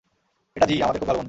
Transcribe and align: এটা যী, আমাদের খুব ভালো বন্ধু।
এটা 0.55 0.65
যী, 0.65 0.75
আমাদের 0.81 0.99
খুব 0.99 1.07
ভালো 1.07 1.15
বন্ধু। 1.15 1.19